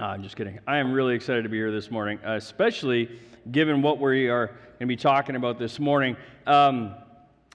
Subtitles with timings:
[0.00, 0.58] Uh, I'm just kidding.
[0.66, 4.46] I am really excited to be here this morning, uh, especially given what we are
[4.46, 6.16] going to be talking about this morning.
[6.46, 6.94] Um,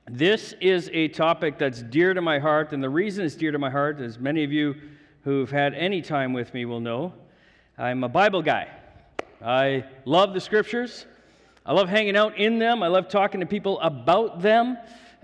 [0.05, 3.57] this is a topic that's dear to my heart, and the reason it's dear to
[3.57, 4.75] my heart, as many of you
[5.23, 7.13] who've had any time with me will know,
[7.79, 8.68] I'm a Bible guy.
[9.43, 11.07] I love the scriptures.
[11.66, 12.84] I love hanging out in them.
[12.84, 14.77] I love talking to people about them.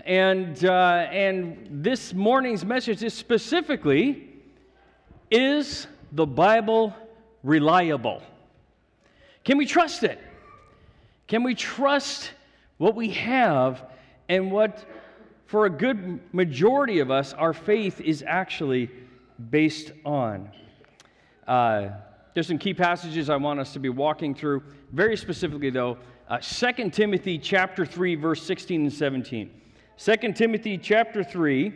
[0.04, 4.28] And, uh, and this morning's message is specifically
[5.30, 6.96] Is the Bible
[7.42, 8.22] reliable?
[9.44, 10.18] Can we trust it?
[11.26, 12.30] Can we trust
[12.78, 13.84] what we have
[14.28, 14.84] and what,
[15.46, 18.90] for a good majority of us, our faith is actually
[19.50, 20.50] based on?
[21.46, 21.88] Uh,
[22.34, 24.62] there's some key passages I want us to be walking through.
[24.92, 25.98] Very specifically, though,
[26.28, 29.50] uh, 2 Timothy chapter 3, verse 16 and 17.
[29.98, 31.72] 2 Timothy chapter 3,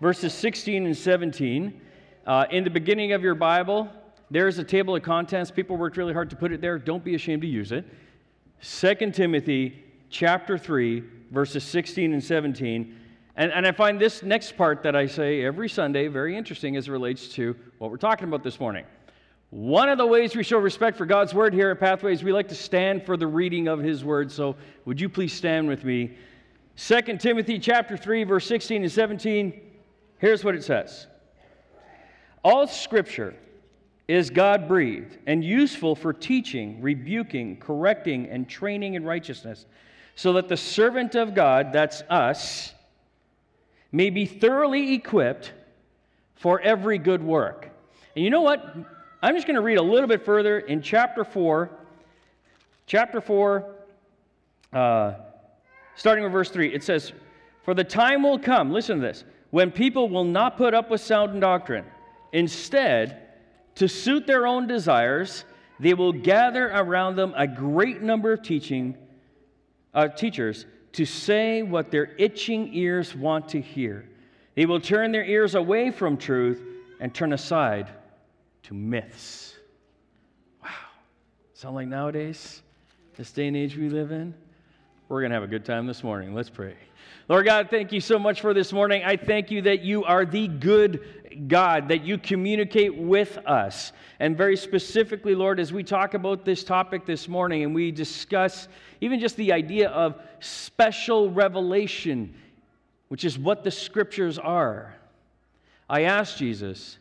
[0.00, 1.80] verses 16 and 17.
[2.26, 3.88] Uh, in the beginning of your Bible,
[4.30, 5.50] there's a table of contents.
[5.50, 6.78] People worked really hard to put it there.
[6.78, 7.84] Don't be ashamed to use it.
[8.62, 12.96] 2 Timothy chapter 3, verses 16 and 17.
[13.36, 16.88] And, and I find this next part that I say every Sunday very interesting as
[16.88, 18.86] it relates to what we're talking about this morning.
[19.50, 22.48] One of the ways we show respect for God's word here at Pathways, we like
[22.48, 24.32] to stand for the reading of his word.
[24.32, 26.16] So would you please stand with me?
[26.76, 29.60] 2 Timothy chapter 3, verse 16 and 17.
[30.18, 31.06] Here's what it says.
[32.44, 33.34] All scripture
[34.06, 39.64] is God breathed and useful for teaching, rebuking, correcting, and training in righteousness,
[40.14, 42.74] so that the servant of God, that's us,
[43.90, 45.54] may be thoroughly equipped
[46.36, 47.70] for every good work.
[48.14, 48.76] And you know what?
[49.22, 51.70] I'm just going to read a little bit further in chapter 4.
[52.86, 53.74] Chapter 4,
[54.74, 55.14] uh,
[55.96, 56.74] starting with verse 3.
[56.74, 57.12] It says,
[57.62, 61.00] For the time will come, listen to this, when people will not put up with
[61.00, 61.86] sound doctrine
[62.34, 63.16] Instead,
[63.76, 65.44] to suit their own desires,
[65.78, 68.96] they will gather around them a great number of teaching
[69.94, 74.08] uh, teachers to say what their itching ears want to hear.
[74.56, 76.60] They will turn their ears away from truth
[76.98, 77.88] and turn aside
[78.64, 79.54] to myths.
[80.60, 80.70] Wow.
[81.52, 82.62] Sound like nowadays,
[83.16, 84.34] this day and age we live in?
[85.08, 86.34] We're going to have a good time this morning.
[86.34, 86.74] Let's pray.
[87.28, 89.02] Lord God, thank you so much for this morning.
[89.04, 93.92] I thank you that you are the good God, that you communicate with us.
[94.20, 98.68] And very specifically, Lord, as we talk about this topic this morning and we discuss
[99.00, 102.34] even just the idea of special revelation,
[103.08, 104.94] which is what the scriptures are,
[105.88, 106.98] I ask Jesus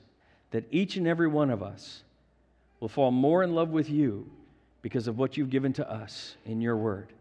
[0.51, 2.03] that each and every one of us
[2.79, 4.29] will fall more in love with you
[4.81, 7.13] because of what you've given to us in your word.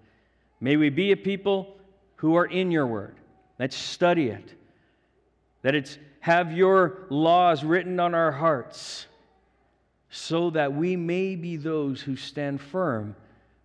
[0.60, 1.76] May we be a people
[2.16, 3.16] who are in your word.
[3.58, 4.54] Let's study it.
[5.62, 9.06] That it's have your laws written on our hearts
[10.08, 13.16] so that we may be those who stand firm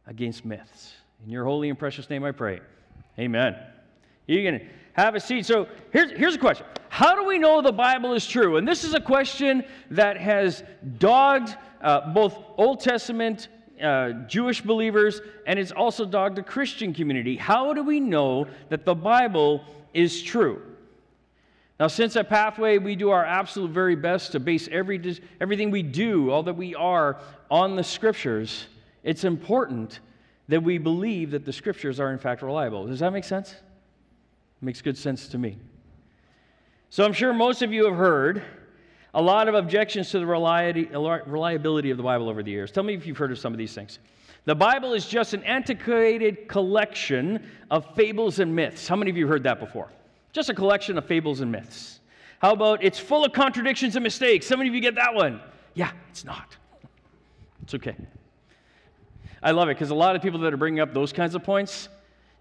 [0.07, 0.93] against myths.
[1.23, 2.61] In your holy and precious name I pray.
[3.19, 3.55] Amen.
[4.25, 5.45] You can have a seat.
[5.45, 8.57] So here's, here's a question How do we know the Bible is true?
[8.57, 10.63] And this is a question that has
[10.97, 13.49] dogged uh, both Old Testament
[13.81, 17.35] uh, Jewish believers, and it's also dogged the Christian community.
[17.35, 20.61] How do we know that the Bible is true?
[21.79, 25.83] Now, since at Pathway we do our absolute very best to base every, everything we
[25.83, 27.19] do, all that we are,
[27.51, 28.65] on the Scriptures,
[29.03, 29.99] it's important
[30.47, 32.87] that we believe that the Scriptures are in fact reliable.
[32.87, 33.51] Does that make sense?
[33.51, 35.57] It makes good sense to me.
[36.89, 38.41] So I'm sure most of you have heard
[39.13, 42.71] a lot of objections to the reliability of the Bible over the years.
[42.71, 43.99] Tell me if you've heard of some of these things.
[44.45, 48.87] The Bible is just an antiquated collection of fables and myths.
[48.87, 49.89] How many of you have heard that before?
[50.33, 51.99] Just a collection of fables and myths.
[52.39, 54.45] How about it's full of contradictions and mistakes?
[54.45, 55.41] Some of you get that one.
[55.73, 56.55] Yeah, it's not.
[57.63, 57.95] It's okay.
[59.41, 61.43] I love it because a lot of people that are bringing up those kinds of
[61.43, 61.89] points,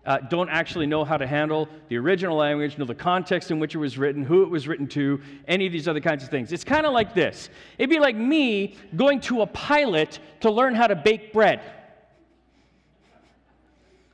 [0.06, 3.74] uh, don't actually know how to handle the original language, know the context in which
[3.74, 6.52] it was written, who it was written to, any of these other kinds of things.
[6.52, 10.74] It's kind of like this it'd be like me going to a pilot to learn
[10.74, 11.60] how to bake bread.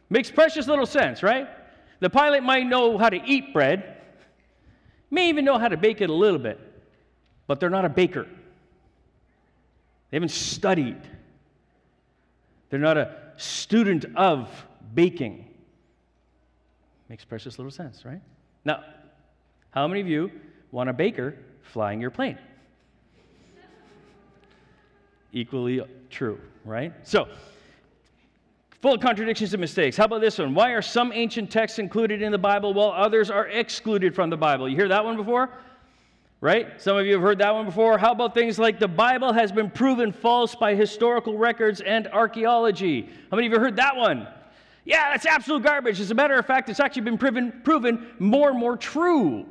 [0.08, 1.49] Makes precious little sense, right?
[2.02, 3.96] The pilot might know how to eat bread,
[5.08, 6.58] may even know how to bake it a little bit,
[7.46, 8.26] but they're not a baker.
[10.10, 11.00] They haven't studied.
[12.70, 14.50] They're not a student of
[14.93, 15.49] baking.
[17.08, 18.20] Makes precious little sense, right?
[18.64, 18.82] Now,
[19.70, 20.32] how many of you
[20.72, 22.37] want a baker flying your plane?
[25.32, 26.93] Equally true, right?
[27.04, 27.28] So,
[28.82, 29.96] full of contradictions and mistakes.
[29.96, 30.55] How about this one?
[30.55, 34.37] Why are some ancient texts included in the Bible while others are excluded from the
[34.37, 34.69] Bible?
[34.69, 35.50] You hear that one before?
[36.43, 36.82] right?
[36.82, 37.96] Some of you have heard that one before.
[37.96, 43.08] How about things like the Bible has been proven false by historical records and archaeology?
[43.31, 44.26] How many of you heard that one?
[44.85, 46.00] Yeah, that's absolute garbage.
[46.00, 49.46] As a matter of fact, it's actually been proven, proven more and more true.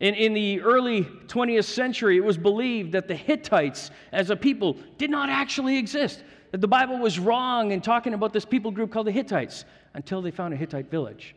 [0.00, 4.76] In, in the early 20th century, it was believed that the Hittites as a people
[4.98, 8.90] did not actually exist, that the Bible was wrong in talking about this people group
[8.90, 9.64] called the Hittites
[9.94, 11.34] until they found a Hittite village.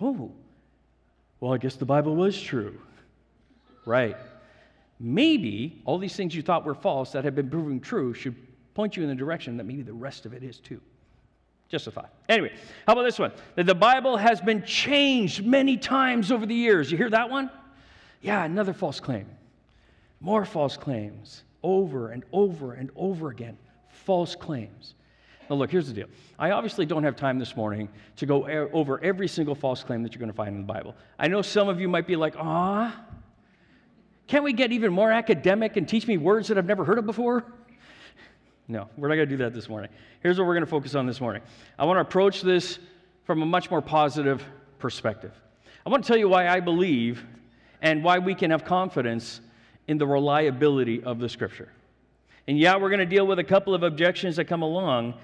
[0.00, 0.30] Oh,
[1.40, 2.80] well, I guess the Bible was true.
[3.84, 4.16] Right.
[5.00, 8.34] Maybe all these things you thought were false that have been proven true should
[8.74, 10.80] point you in the direction that maybe the rest of it is too.
[11.68, 12.12] Just a thought.
[12.28, 12.52] Anyway,
[12.86, 13.32] how about this one?
[13.56, 16.90] That the Bible has been changed many times over the years.
[16.90, 17.50] You hear that one?
[18.22, 19.26] Yeah, another false claim.
[20.20, 23.58] More false claims over and over and over again.
[23.88, 24.94] False claims.
[25.48, 26.08] Now, look, here's the deal.
[26.38, 30.12] I obviously don't have time this morning to go over every single false claim that
[30.12, 30.94] you're going to find in the Bible.
[31.18, 32.94] I know some of you might be like, ah,
[34.26, 37.06] can't we get even more academic and teach me words that I've never heard of
[37.06, 37.44] before?
[38.68, 39.90] No, we're not going to do that this morning.
[40.20, 41.40] Here's what we're going to focus on this morning.
[41.78, 42.78] I want to approach this
[43.24, 44.44] from a much more positive
[44.78, 45.32] perspective.
[45.86, 47.24] I want to tell you why I believe
[47.80, 49.40] and why we can have confidence
[49.88, 51.68] in the reliability of the scripture.
[52.46, 55.14] And yeah, we're going to deal with a couple of objections that come along,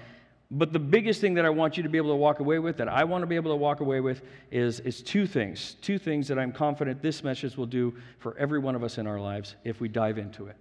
[0.51, 2.77] but the biggest thing that I want you to be able to walk away with,
[2.77, 4.21] that I want to be able to walk away with,
[4.51, 5.75] is, is two things.
[5.81, 9.07] Two things that I'm confident this message will do for every one of us in
[9.07, 10.55] our lives if we dive into it.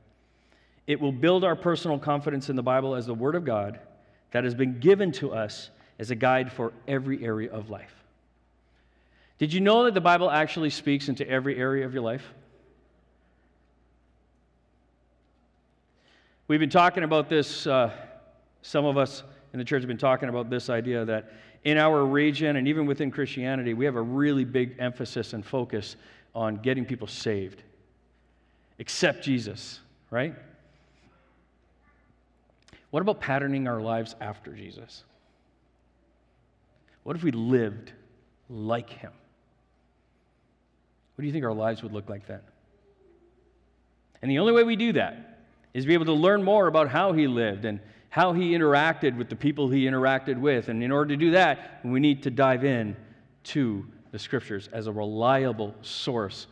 [0.86, 3.80] It will build our personal confidence in the Bible as the Word of God
[4.32, 7.94] that has been given to us as a guide for every area of life.
[9.38, 12.32] Did you know that the Bible actually speaks into every area of your life?
[16.46, 17.91] We've been talking about this, uh,
[18.61, 19.23] some of us
[19.55, 21.32] in the church have been talking about this idea that
[21.64, 25.96] in our region and even within Christianity, we have a really big emphasis and focus
[26.35, 27.62] on getting people saved.
[28.79, 29.81] Accept Jesus,
[30.11, 30.35] right?
[32.90, 35.05] What about patterning our lives after Jesus?
[37.05, 37.93] What if we lived
[38.50, 39.12] like him?
[41.14, 42.40] What do you think our lives would look like then?
[44.20, 45.33] And the only way we do that
[45.75, 49.29] is be able to learn more about how he lived and how he interacted with
[49.29, 50.69] the people he interacted with.
[50.69, 52.97] And in order to do that, we need to dive in
[53.44, 56.47] to the scriptures as a reliable source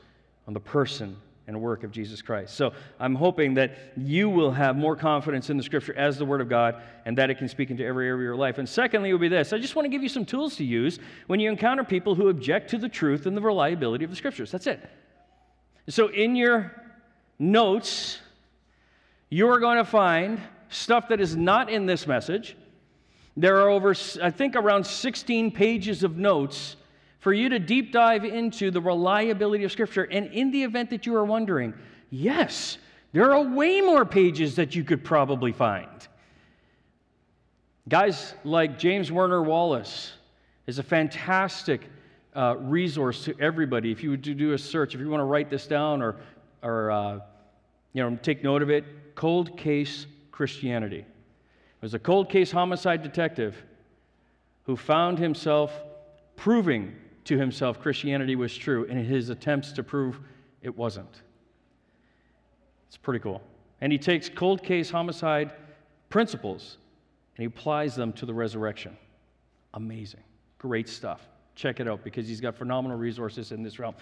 [0.48, 1.16] on the person
[1.46, 2.54] and work of Jesus Christ.
[2.54, 6.40] So I'm hoping that you will have more confidence in the scripture as the word
[6.40, 8.58] of God and that it can speak into every area of your life.
[8.58, 10.64] And secondly, it will be this I just want to give you some tools to
[10.64, 10.98] use
[11.28, 14.50] when you encounter people who object to the truth and the reliability of the scriptures.
[14.50, 14.80] That's it.
[15.88, 16.72] So in your
[17.38, 18.18] notes,
[19.32, 20.38] you're going to find
[20.68, 22.54] stuff that is not in this message.
[23.34, 26.76] There are over, I think, around 16 pages of notes
[27.18, 30.02] for you to deep dive into the reliability of Scripture.
[30.04, 31.72] And in the event that you are wondering,
[32.10, 32.76] yes,
[33.12, 35.88] there are way more pages that you could probably find.
[37.88, 40.12] Guys like James Warner Wallace
[40.66, 41.88] is a fantastic
[42.36, 43.90] uh, resource to everybody.
[43.92, 46.16] If you would do a search, if you want to write this down or,
[46.62, 47.20] or uh,
[47.94, 50.98] you know, take note of it, Cold Case Christianity.
[50.98, 51.06] It
[51.82, 53.62] was a cold case homicide detective
[54.64, 55.72] who found himself
[56.36, 56.94] proving
[57.24, 60.20] to himself Christianity was true in his attempts to prove
[60.62, 61.22] it wasn't.
[62.88, 63.42] It's pretty cool.
[63.80, 65.52] And he takes cold case homicide
[66.08, 66.78] principles
[67.36, 68.96] and he applies them to the resurrection.
[69.74, 70.20] Amazing.
[70.58, 71.26] Great stuff.
[71.54, 73.94] Check it out because he's got phenomenal resources in this realm.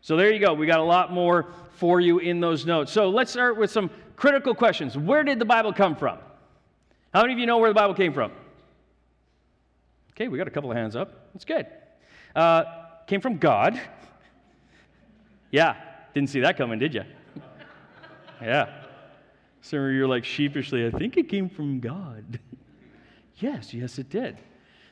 [0.00, 0.52] So there you go.
[0.52, 2.92] We got a lot more for you in those notes.
[2.92, 4.96] So let's start with some critical questions.
[4.96, 6.18] Where did the Bible come from?
[7.12, 8.32] How many of you know where the Bible came from?
[10.12, 11.32] Okay, we got a couple of hands up.
[11.32, 11.66] That's good
[12.34, 12.64] uh,
[13.06, 13.80] came from God.
[15.50, 15.76] Yeah,
[16.14, 17.04] didn't see that coming, did you?
[18.42, 18.72] yeah.
[19.60, 22.40] Some of you are like sheepishly, I think it came from God.
[23.36, 24.36] yes, yes, it did.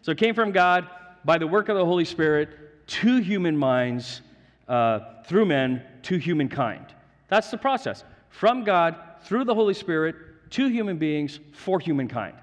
[0.02, 0.88] So it came from God
[1.25, 4.21] by the work of the Holy Spirit to human minds,
[4.69, 6.95] uh, through men to humankind.
[7.26, 8.05] That's the process.
[8.29, 10.17] From God, through the Holy Spirit,
[10.50, 12.35] to human beings, for humankind.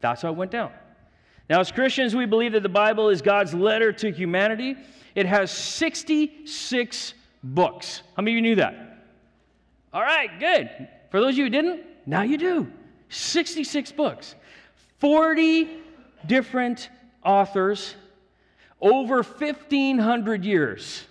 [0.00, 0.70] That's how it went down.
[1.48, 4.76] Now, as Christians, we believe that the Bible is God's letter to humanity.
[5.14, 8.02] It has 66 books.
[8.16, 9.04] How many of you knew that?
[9.92, 10.88] All right, good.
[11.10, 12.70] For those of you who didn't, now you do.
[13.08, 14.34] 66 books,
[14.98, 15.68] 40
[16.26, 16.90] different
[17.24, 17.94] authors,
[18.80, 21.04] over 1,500 years.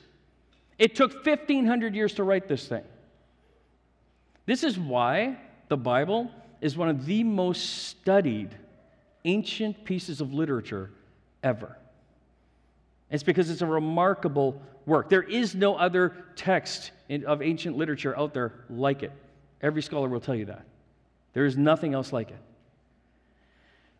[0.78, 2.84] It took 1,500 years to write this thing.
[4.46, 5.38] This is why
[5.70, 8.56] the Bible is one of the most studied
[9.24, 10.92] ancient pieces of literature
[11.44, 11.78] ever.
[13.10, 15.10] It's because it's a remarkable work.
[15.10, 19.12] There is no other text in, of ancient literature out there like it.
[19.62, 20.66] Every scholar will tell you that.
[21.34, 22.38] There is nothing else like it.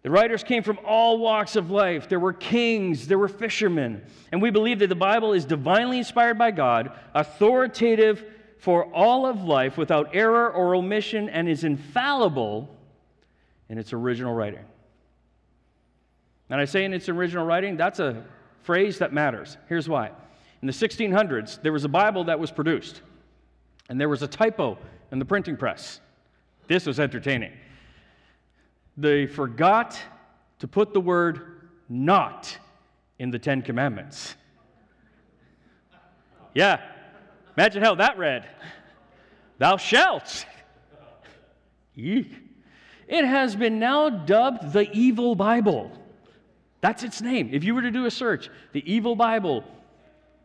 [0.04, 2.08] The writers came from all walks of life.
[2.08, 4.04] There were kings, there were fishermen.
[4.32, 8.24] And we believe that the Bible is divinely inspired by God, authoritative
[8.66, 12.68] for all of life without error or omission, and is infallible
[13.70, 14.66] in its original writing.
[16.50, 18.26] And I say in its original writing, that's a
[18.64, 19.58] phrase that matters.
[19.70, 20.08] Here's why.
[20.64, 23.04] In the 1600s, there was a Bible that was produced,
[23.88, 24.80] and there was a typo
[25.12, 26.02] in the printing press.
[26.66, 27.52] This was entertaining
[28.98, 29.96] they forgot
[30.58, 32.58] to put the word not
[33.20, 34.34] in the Ten Commandments.
[36.56, 36.82] Yeah,
[37.58, 38.48] imagine how that read.
[39.58, 40.46] Thou shalt.
[41.96, 42.32] Eek.
[43.08, 45.92] It has been now dubbed the Evil Bible.
[46.82, 47.50] That's its name.
[47.52, 49.64] If you were to do a search, the Evil Bible,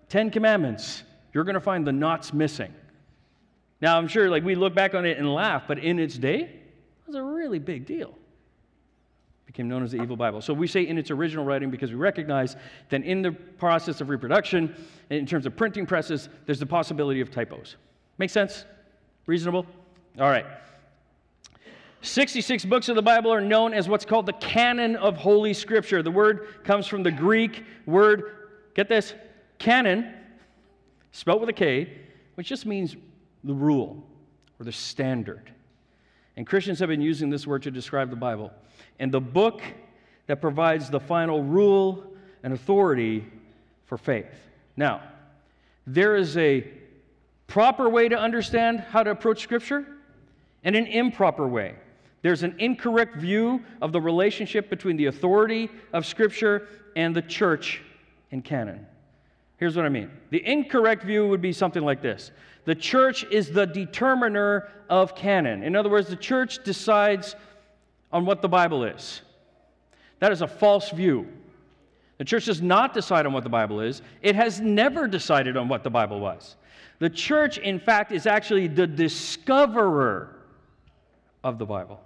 [0.08, 1.02] Ten Commandments,
[1.32, 2.72] you're going to find the knots missing.
[3.80, 6.40] Now, I'm sure like we look back on it and laugh, but in its day,
[6.40, 8.14] it was a really big deal
[9.50, 10.40] became known as the Evil Bible.
[10.40, 12.54] So we say in its original writing because we recognize
[12.88, 14.72] that in the process of reproduction,
[15.10, 17.74] in terms of printing presses, there's the possibility of typos.
[18.18, 18.64] Make sense?
[19.26, 19.66] Reasonable?
[20.20, 20.46] All right.
[22.02, 26.00] 66 books of the Bible are known as what's called the canon of Holy Scripture.
[26.00, 29.14] The word comes from the Greek word, get this,
[29.58, 30.14] kanon,
[31.10, 31.92] spelled with a K,
[32.36, 32.94] which just means
[33.42, 34.06] the rule
[34.60, 35.50] or the standard.
[36.36, 38.52] And Christians have been using this word to describe the Bible
[39.00, 39.62] and the book
[40.28, 42.04] that provides the final rule
[42.44, 43.26] and authority
[43.86, 44.30] for faith.
[44.76, 45.02] Now,
[45.86, 46.64] there is a
[47.48, 49.84] proper way to understand how to approach Scripture
[50.62, 51.74] and an improper way.
[52.22, 57.82] There's an incorrect view of the relationship between the authority of Scripture and the church
[58.30, 58.86] in canon.
[59.56, 62.30] Here's what I mean the incorrect view would be something like this
[62.66, 65.62] The church is the determiner of canon.
[65.62, 67.34] In other words, the church decides
[68.12, 69.22] on what the Bible is.
[70.18, 71.26] That is a false view.
[72.18, 75.68] The church does not decide on what the Bible is, it has never decided on
[75.68, 76.56] what the Bible was.
[76.98, 80.36] The church, in fact, is actually the discoverer
[81.42, 81.98] of the Bible.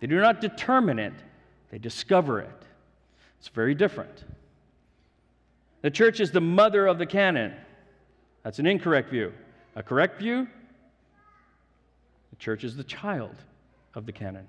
[0.00, 1.14] They do not determine it,
[1.70, 2.62] they discover it.
[3.38, 4.24] It's very different.
[5.80, 7.54] The church is the mother of the canon.
[8.42, 9.32] That's an incorrect view.
[9.76, 10.46] A correct view?
[12.30, 13.36] The church is the child
[13.94, 14.46] of the canon.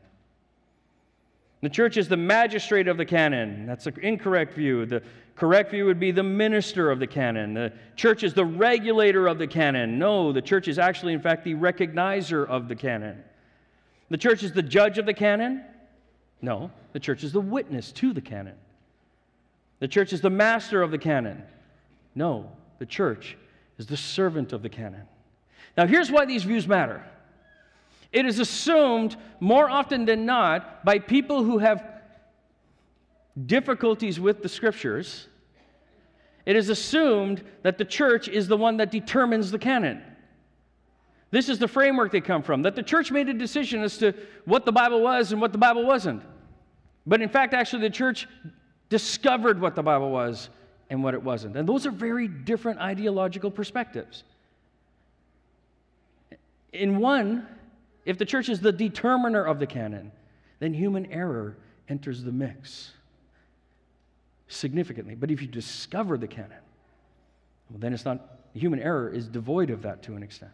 [1.61, 3.65] The church is the magistrate of the canon.
[3.65, 4.85] That's an incorrect view.
[4.85, 5.03] The
[5.35, 7.53] correct view would be the minister of the canon.
[7.53, 9.99] The church is the regulator of the canon.
[9.99, 13.23] No, the church is actually, in fact, the recognizer of the canon.
[14.09, 15.63] The church is the judge of the canon.
[16.41, 18.55] No, the church is the witness to the canon.
[19.79, 21.43] The church is the master of the canon.
[22.15, 23.37] No, the church
[23.77, 25.03] is the servant of the canon.
[25.77, 27.03] Now, here's why these views matter.
[28.11, 31.83] It is assumed more often than not by people who have
[33.45, 35.27] difficulties with the scriptures.
[36.45, 40.01] It is assumed that the church is the one that determines the canon.
[41.31, 44.13] This is the framework they come from, that the church made a decision as to
[44.45, 46.23] what the Bible was and what the Bible wasn't.
[47.05, 48.27] But in fact, actually, the church
[48.89, 50.49] discovered what the Bible was
[50.89, 51.55] and what it wasn't.
[51.55, 54.23] And those are very different ideological perspectives.
[56.73, 57.47] In one,
[58.09, 60.11] if the church is the determiner of the canon,
[60.57, 61.55] then human error
[61.89, 62.89] enters the mix
[64.47, 65.13] significantly.
[65.13, 66.57] But if you discover the canon,
[67.69, 70.51] well, then it's not, human error is devoid of that to an extent.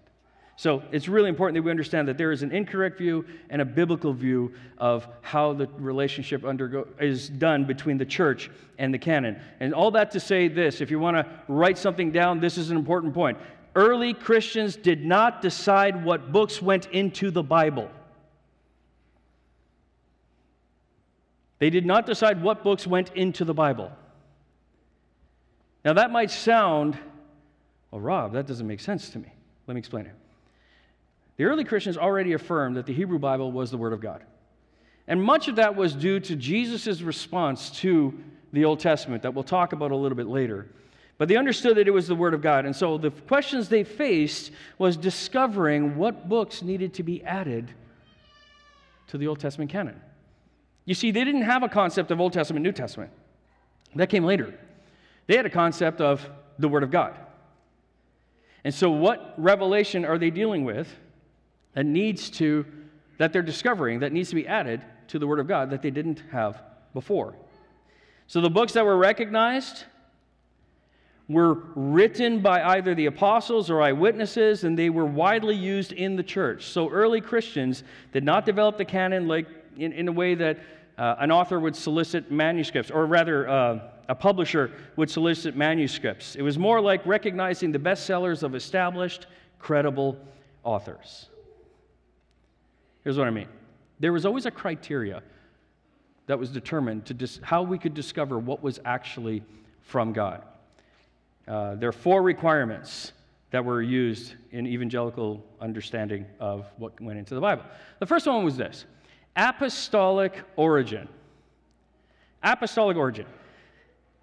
[0.57, 3.65] So it's really important that we understand that there is an incorrect view and a
[3.65, 9.39] biblical view of how the relationship undergo, is done between the church and the canon.
[9.61, 12.69] And all that to say this if you want to write something down, this is
[12.69, 13.37] an important point
[13.75, 17.89] early Christians did not decide what books went into the Bible.
[21.59, 23.91] They did not decide what books went into the Bible.
[25.83, 26.97] Now, that might sound,
[27.91, 29.31] well, Rob, that doesn't make sense to me.
[29.67, 30.13] Let me explain it.
[31.37, 34.23] The early Christians already affirmed that the Hebrew Bible was the Word of God.
[35.07, 38.17] And much of that was due to Jesus' response to
[38.53, 40.67] the Old Testament that we'll talk about a little bit later.
[41.17, 42.65] But they understood that it was the Word of God.
[42.65, 47.71] And so the questions they faced was discovering what books needed to be added
[49.07, 49.99] to the Old Testament canon.
[50.83, 53.11] You see, they didn't have a concept of Old Testament, New Testament.
[53.95, 54.53] That came later.
[55.27, 56.27] They had a concept of
[56.59, 57.15] the Word of God.
[58.63, 60.87] And so, what revelation are they dealing with
[61.73, 62.65] that needs to,
[63.19, 65.91] that they're discovering, that needs to be added to the Word of God that they
[65.91, 66.61] didn't have
[66.93, 67.35] before?
[68.27, 69.85] So, the books that were recognized
[71.27, 76.23] were written by either the apostles or eyewitnesses, and they were widely used in the
[76.23, 76.67] church.
[76.67, 80.59] So early Christians did not develop the canon like in, in a way that
[80.97, 86.35] uh, an author would solicit manuscripts, or rather, uh, a publisher would solicit manuscripts.
[86.35, 89.25] It was more like recognizing the bestsellers of established,
[89.59, 90.17] credible
[90.63, 91.27] authors.
[93.03, 93.47] Here's what I mean
[93.99, 95.23] there was always a criteria
[96.27, 99.43] that was determined to dis- how we could discover what was actually
[99.81, 100.43] from God.
[101.47, 103.13] Uh, there are four requirements
[103.51, 107.63] that were used in evangelical understanding of what went into the Bible.
[107.99, 108.85] The first one was this
[109.35, 111.07] apostolic origin.
[112.41, 113.25] Apostolic origin.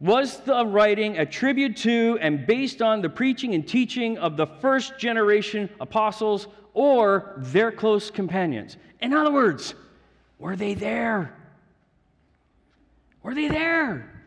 [0.01, 4.99] Was the writing attributed to and based on the preaching and teaching of the first
[4.99, 8.77] generation apostles or their close companions?
[9.01, 9.75] In other words,
[10.41, 11.33] were they there?
[13.23, 14.22] Were they there?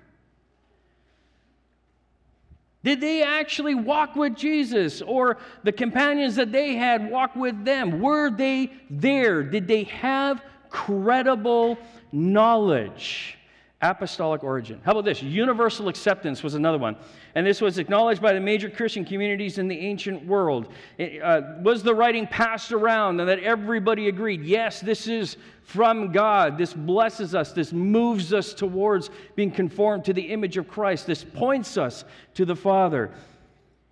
[2.85, 7.99] Did they actually walk with Jesus or the companions that they had walk with them?
[7.99, 9.41] Were they there?
[9.41, 11.79] Did they have credible
[12.11, 13.39] knowledge?
[13.81, 14.79] Apostolic origin.
[14.83, 15.21] How about this?
[15.21, 16.95] Universal acceptance was another one.
[17.35, 20.69] And this was acknowledged by the major Christian communities in the ancient world.
[20.97, 26.11] It, uh, was the writing passed around and that everybody agreed, yes, this is from
[26.11, 26.57] God.
[26.57, 27.51] This blesses us.
[27.51, 31.05] This moves us towards being conformed to the image of Christ.
[31.05, 32.05] This points us
[32.35, 33.11] to the Father.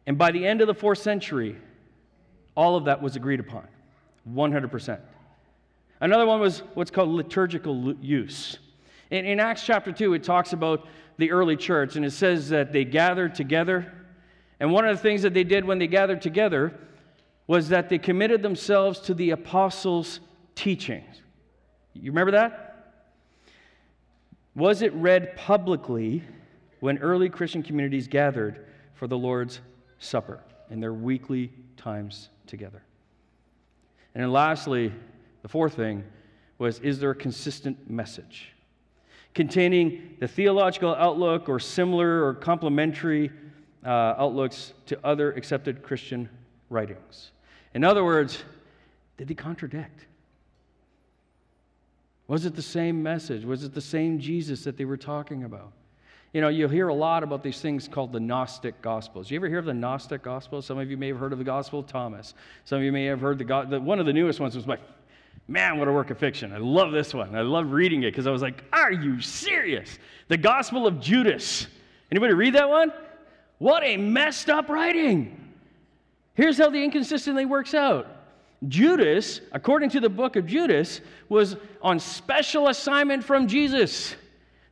[0.08, 1.58] And by the end of the fourth century,
[2.56, 3.68] all of that was agreed upon
[4.30, 5.00] 100%.
[6.00, 8.60] Another one was what's called liturgical use.
[9.14, 12.74] In, in Acts chapter 2, it talks about the early church, and it says that
[12.74, 13.94] they gathered together.
[14.60, 16.74] And one of the things that they did when they gathered together
[17.46, 20.20] was that they committed themselves to the apostles'
[20.56, 21.22] teachings.
[21.94, 23.04] You remember that?
[24.56, 26.24] Was it read publicly
[26.80, 28.66] when early Christian communities gathered
[28.96, 29.62] for the Lord's
[30.00, 32.82] Supper in their weekly times together?
[34.16, 34.92] And then lastly,
[35.44, 36.04] the fourth thing
[36.58, 38.54] was is there a consistent message?
[39.34, 43.32] Containing the theological outlook or similar or complementary
[43.86, 46.30] uh, outlooks to other accepted Christian
[46.70, 47.32] writings.
[47.74, 48.44] In other words,
[49.18, 50.06] did they contradict?
[52.28, 53.44] Was it the same message?
[53.44, 55.74] Was it the same Jesus that they were talking about?
[56.32, 59.30] You know, you'll hear a lot about these things called the Gnostic Gospels.
[59.30, 60.66] You ever hear of the Gnostic Gospels?
[60.66, 62.34] Some of you may have heard of the Gospel of Thomas.
[62.66, 64.80] Some of you may have heard the, the one of the newest ones was my
[65.48, 66.54] Man, what a work of fiction.
[66.54, 67.36] I love this one.
[67.36, 70.00] I love reading it because I was like, are you serious?
[70.30, 71.68] The Gospel of Judas.
[72.12, 72.94] Anybody read that one?
[73.58, 75.54] What a messed up writing.
[76.36, 78.08] Here's how the inconsistency works out.
[78.68, 84.16] Judas, according to the book of Judas, was on special assignment from Jesus.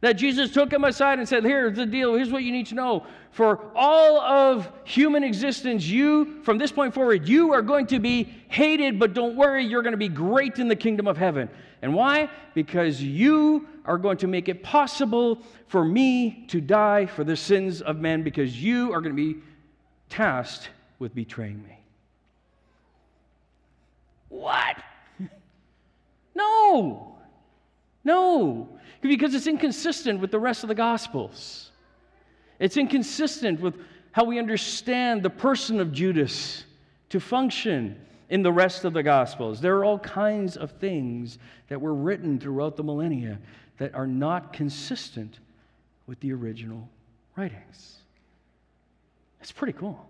[0.02, 2.16] That Jesus took him aside and said, Here's the deal.
[2.16, 3.06] Here's what you need to know.
[3.30, 8.24] For all of human existence, you, from this point forward, you are going to be
[8.50, 11.50] hated, but don't worry, you're going to be great in the kingdom of heaven.
[11.84, 12.30] And why?
[12.56, 17.82] Because you are going to make it possible for me to die for the sins
[17.82, 19.40] of men, because you are going to be
[20.10, 21.78] tasked with betraying me.
[24.30, 24.78] What?
[26.36, 27.21] no.
[28.04, 28.70] No
[29.10, 31.72] because it's inconsistent with the rest of the Gospels.
[32.60, 33.76] It's inconsistent with
[34.12, 36.66] how we understand the person of Judas
[37.10, 39.60] to function in the rest of the Gospels.
[39.60, 43.40] There are all kinds of things that were written throughout the millennia
[43.78, 45.40] that are not consistent
[46.06, 46.88] with the original
[47.36, 47.98] writings.
[49.42, 50.06] It's pretty cool.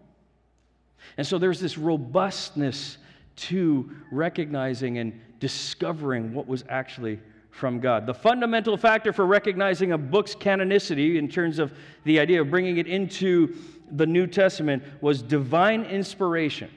[1.18, 2.98] And so there's this robustness
[3.38, 7.20] to recognizing and discovering what was actually
[7.52, 8.06] from God.
[8.06, 11.74] The fundamental factor for recognizing a book's canonicity, in terms of
[12.06, 13.56] the idea of bringing it into
[13.92, 16.70] the New Testament, was divine inspiration.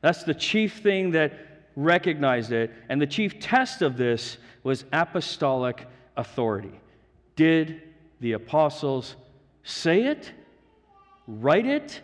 [0.00, 1.32] That's the chief thing that
[1.76, 2.70] recognized it.
[2.88, 6.80] And the chief test of this was apostolic authority.
[7.36, 7.82] Did
[8.20, 9.16] the apostles
[9.64, 10.32] say it,
[11.26, 12.00] write it,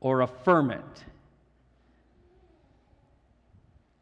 [0.00, 1.04] or affirm it?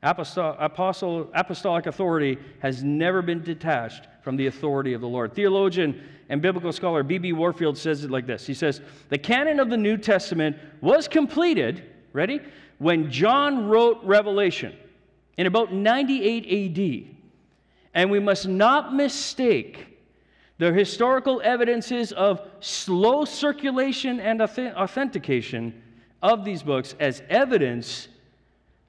[0.02, 5.34] Apostolic authority has never been detached from the authority of the Lord.
[5.34, 7.32] Theologian and biblical scholar B.B.
[7.32, 11.82] Warfield says it like this He says, The canon of the New Testament was completed,
[12.12, 12.40] ready,
[12.78, 14.76] when John wrote Revelation
[15.36, 17.14] in about 98 AD.
[17.94, 19.98] And we must not mistake
[20.58, 25.82] the historical evidences of slow circulation and authentication
[26.22, 28.08] of these books as evidence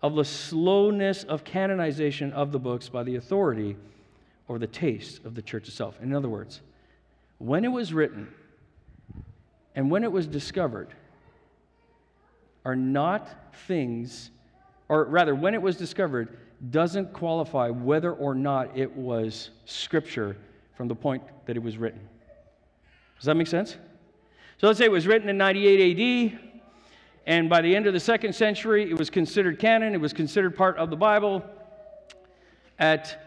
[0.01, 3.75] of the slowness of canonization of the books by the authority
[4.47, 5.97] or the taste of the church itself.
[6.01, 6.61] In other words,
[7.37, 8.27] when it was written,
[9.75, 10.89] and when it was discovered
[12.65, 14.31] are not things,
[14.89, 16.37] or rather, when it was discovered,
[16.71, 20.35] doesn't qualify whether or not it was scripture
[20.75, 22.01] from the point that it was written.
[23.17, 23.77] Does that make sense?
[24.57, 26.39] So let's say it was written in 98 AD,
[27.25, 30.55] and by the end of the second century, it was considered canon, it was considered
[30.55, 31.43] part of the Bible.
[32.77, 33.25] At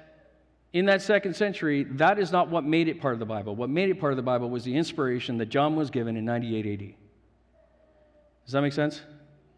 [0.73, 3.55] in that second century, that is not what made it part of the Bible.
[3.55, 6.25] What made it part of the Bible was the inspiration that John was given in
[6.25, 6.95] 98 AD.
[8.47, 9.03] Does that make sense?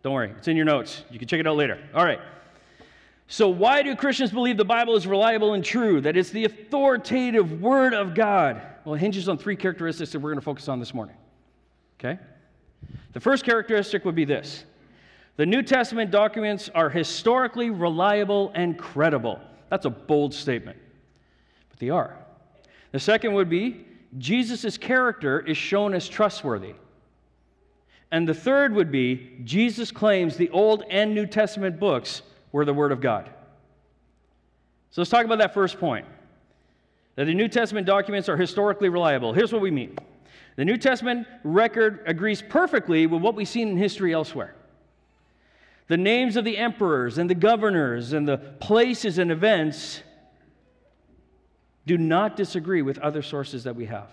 [0.02, 1.02] Don't worry, it's in your notes.
[1.10, 1.78] You can check it out later.
[1.94, 2.20] All right.
[3.26, 7.62] So, why do Christians believe the Bible is reliable and true, that it's the authoritative
[7.62, 8.60] Word of God?
[8.84, 11.16] Well, it hinges on three characteristics that we're going to focus on this morning.
[11.98, 12.20] Okay?
[13.12, 14.64] The first characteristic would be this
[15.36, 19.40] the New Testament documents are historically reliable and credible.
[19.68, 20.78] That's a bold statement,
[21.70, 22.16] but they are.
[22.92, 23.84] The second would be
[24.18, 26.74] Jesus' character is shown as trustworthy.
[28.12, 32.74] And the third would be Jesus claims the Old and New Testament books were the
[32.74, 33.28] Word of God.
[34.90, 36.06] So let's talk about that first point
[37.16, 39.32] that the New Testament documents are historically reliable.
[39.32, 39.96] Here's what we mean
[40.56, 44.54] the New Testament record agrees perfectly with what we've seen in history elsewhere.
[45.88, 50.02] The names of the emperors and the governors and the places and events
[51.86, 54.08] do not disagree with other sources that we have.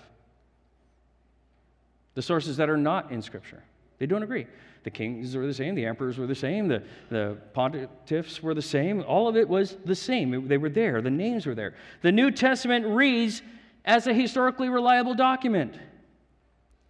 [2.15, 3.63] The sources that are not in Scripture.
[3.99, 4.47] They don't agree.
[4.83, 8.61] The kings were the same, the emperors were the same, the, the pontiffs were the
[8.61, 9.03] same.
[9.03, 10.47] All of it was the same.
[10.47, 11.75] They were there, the names were there.
[12.01, 13.43] The New Testament reads
[13.85, 15.75] as a historically reliable document.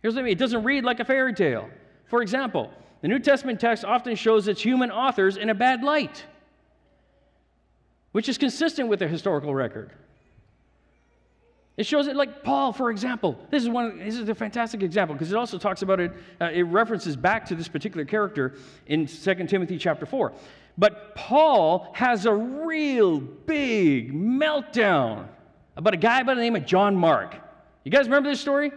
[0.01, 1.69] Here's what I mean it doesn't read like a fairy tale.
[2.07, 6.25] For example, the New Testament text often shows its human authors in a bad light,
[8.11, 9.91] which is consistent with the historical record.
[11.77, 13.39] It shows it like Paul, for example.
[13.49, 13.97] This is one.
[13.97, 16.11] This is a fantastic example because it also talks about it.
[16.39, 18.55] Uh, it references back to this particular character
[18.87, 20.33] in 2 Timothy chapter four.
[20.77, 25.27] But Paul has a real big meltdown
[25.75, 27.35] about a guy by the name of John Mark.
[27.83, 28.71] You guys remember this story?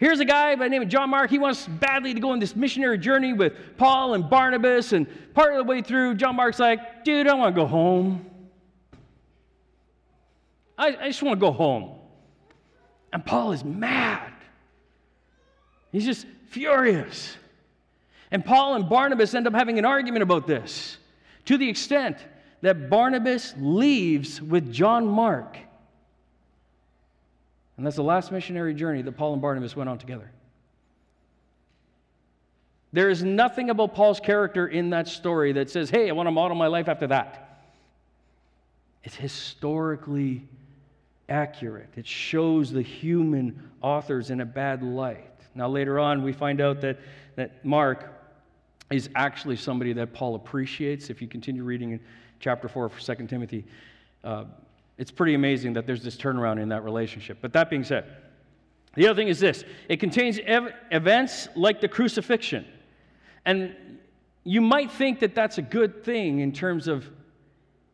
[0.00, 1.28] Here's a guy by the name of John Mark.
[1.28, 4.94] He wants badly to go on this missionary journey with Paul and Barnabas.
[4.94, 8.24] And part of the way through, John Mark's like, dude, I want to go home.
[10.78, 11.98] I, I just want to go home.
[13.12, 14.32] And Paul is mad.
[15.92, 17.36] He's just furious.
[18.30, 20.96] And Paul and Barnabas end up having an argument about this
[21.44, 22.16] to the extent
[22.62, 25.58] that Barnabas leaves with John Mark.
[27.80, 30.30] And that's the last missionary journey that Paul and Barnabas went on together.
[32.92, 36.30] There is nothing about Paul's character in that story that says, hey, I want to
[36.30, 37.62] model my life after that.
[39.02, 40.42] It's historically
[41.30, 41.88] accurate.
[41.96, 45.40] It shows the human authors in a bad light.
[45.54, 46.98] Now, later on, we find out that,
[47.36, 48.12] that Mark
[48.90, 51.08] is actually somebody that Paul appreciates.
[51.08, 52.00] If you continue reading in
[52.40, 53.64] chapter 4 of 2 Timothy,
[54.22, 54.44] uh,
[55.00, 57.38] it's pretty amazing that there's this turnaround in that relationship.
[57.40, 58.04] But that being said,
[58.96, 62.66] the other thing is this it contains ev- events like the crucifixion.
[63.46, 63.74] And
[64.44, 67.08] you might think that that's a good thing in terms of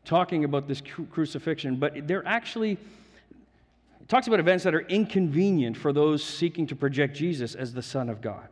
[0.04, 5.76] talking about this cru- crucifixion, but they're actually it talks about events that are inconvenient
[5.76, 8.48] for those seeking to project Jesus as the Son of God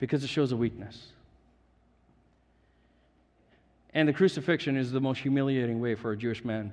[0.00, 1.12] because it shows a weakness.
[3.94, 6.72] And the crucifixion is the most humiliating way for a Jewish man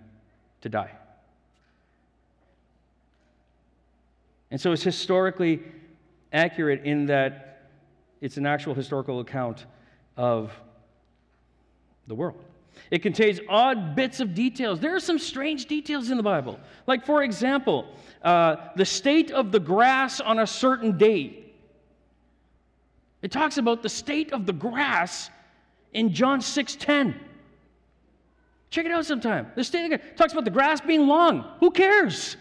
[0.62, 0.91] to die.
[4.52, 5.62] And so it's historically
[6.34, 7.67] accurate in that
[8.22, 9.65] it's an actual historical account
[10.17, 10.52] of
[12.08, 12.43] the world.
[12.91, 14.80] It contains odd bits of details.
[14.80, 16.60] There are some strange details in the Bible.
[16.88, 17.88] Like, for example,
[18.24, 21.43] uh, the state of the grass on a certain day.
[23.22, 25.30] It talks about the state of the grass
[25.93, 27.15] in John 6:10.
[28.69, 29.47] Check it out sometime.
[29.55, 31.45] Of the, talks about the grass being long.
[31.60, 32.38] Who cares?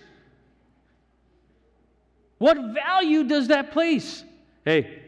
[2.38, 4.24] What value does that place?
[4.64, 5.02] Hey,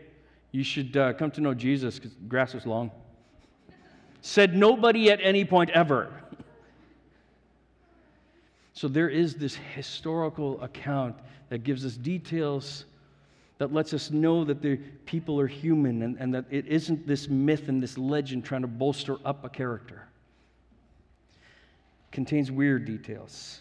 [0.52, 2.90] you should uh, come to know Jesus because grass is long.
[4.22, 6.10] Said nobody at any point ever.
[8.72, 11.16] So there is this historical account
[11.50, 12.86] that gives us details
[13.58, 17.28] that lets us know that the people are human and, and that it isn't this
[17.28, 20.06] myth and this legend trying to bolster up a character.
[22.10, 23.60] Contains weird details.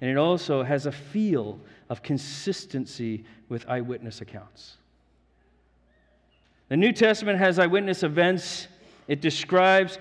[0.00, 4.76] And it also has a feel of consistency with eyewitness accounts.
[6.68, 8.68] The New Testament has eyewitness events
[9.08, 9.98] it describes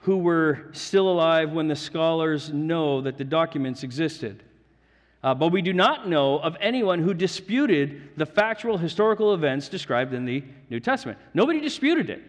[0.00, 4.42] who were still alive when the scholars know that the documents existed.
[5.24, 10.14] Uh, but we do not know of anyone who disputed the factual historical events described
[10.14, 11.18] in the New Testament.
[11.34, 12.22] Nobody disputed it,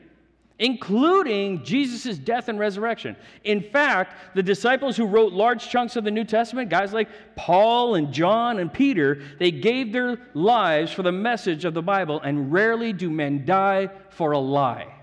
[0.59, 3.15] including Jesus' death and resurrection.
[3.43, 7.95] In fact, the disciples who wrote large chunks of the New Testament, guys like Paul
[7.95, 12.51] and John and Peter, they gave their lives for the message of the Bible, and
[12.51, 14.93] rarely do men die for a lie.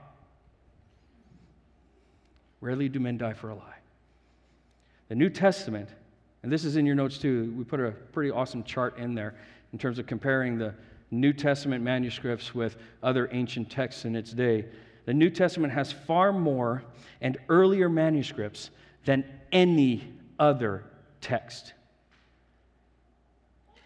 [2.61, 3.62] Rarely do men die for a lie.
[5.09, 5.90] The New Testament
[6.45, 7.55] and this is in your notes too.
[7.57, 9.35] We put a pretty awesome chart in there
[9.73, 10.75] in terms of comparing the
[11.11, 14.67] New Testament manuscripts with other ancient texts in its day.
[15.07, 16.85] The New Testament has far more
[17.21, 18.71] and earlier manuscripts
[19.05, 20.85] than any other
[21.21, 21.75] text.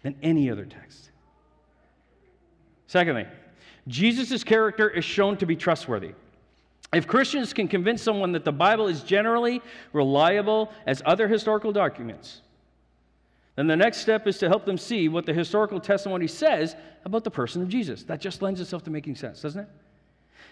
[0.03, 1.11] Than any other text.
[2.87, 3.27] Secondly,
[3.87, 6.13] Jesus' character is shown to be trustworthy.
[6.93, 9.61] If Christians can convince someone that the Bible is generally
[9.93, 12.41] reliable as other historical documents,
[13.55, 17.23] then the next step is to help them see what the historical testimony says about
[17.23, 18.03] the person of Jesus.
[18.03, 19.69] That just lends itself to making sense, doesn't it?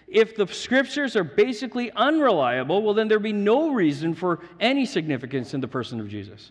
[0.06, 5.54] If the scriptures are basically unreliable, well, then there'd be no reason for any significance
[5.54, 6.50] in the person of Jesus.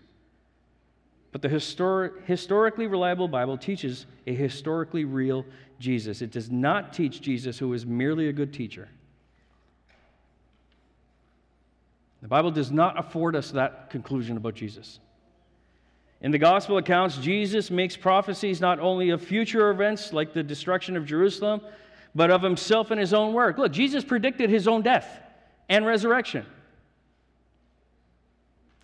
[1.32, 5.46] But the histor- historically reliable Bible teaches a historically real
[5.80, 6.22] Jesus.
[6.22, 8.90] It does not teach Jesus who is merely a good teacher.
[12.22, 15.00] The Bible does not afford us that conclusion about Jesus.
[16.22, 20.98] In the gospel accounts, Jesus makes prophecies not only of future events like the destruction
[20.98, 21.62] of Jerusalem,
[22.18, 23.60] but of himself and his own work.
[23.60, 25.08] Look, Jesus predicted his own death
[25.70, 26.48] and resurrection.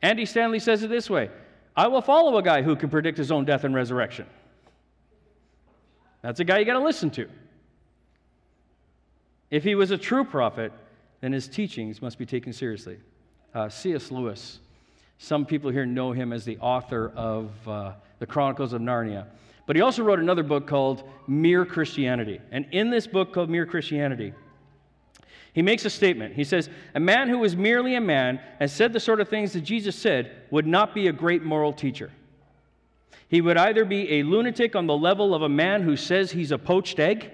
[0.04, 1.32] Andy Stanley says it this way
[1.76, 4.28] I will follow a guy who can predict his own death and resurrection.
[6.22, 7.28] That's a guy you got to listen to.
[9.50, 10.72] If he was a true prophet,
[11.22, 13.00] then his teachings must be taken seriously.
[13.54, 14.12] Uh, C.S.
[14.12, 14.60] Lewis
[15.24, 19.26] some people here know him as the author of uh, the Chronicles of Narnia.
[19.66, 22.42] But he also wrote another book called Mere Christianity.
[22.52, 24.34] And in this book called Mere Christianity,
[25.54, 26.34] he makes a statement.
[26.36, 29.54] He says, A man who is merely a man and said the sort of things
[29.54, 32.12] that Jesus said would not be a great moral teacher.
[33.30, 36.52] He would either be a lunatic on the level of a man who says he's
[36.52, 37.32] a poached egg.